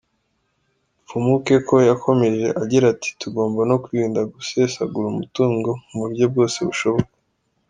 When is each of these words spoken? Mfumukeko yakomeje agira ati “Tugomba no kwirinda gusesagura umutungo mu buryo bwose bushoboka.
Mfumukeko 1.03 1.73
yakomeje 1.89 2.47
agira 2.61 2.85
ati 2.93 3.09
“Tugomba 3.21 3.61
no 3.69 3.75
kwirinda 3.83 4.21
gusesagura 4.33 5.05
umutungo 5.09 5.69
mu 5.87 5.97
buryo 6.03 6.25
bwose 6.31 6.59
bushoboka. 6.69 7.13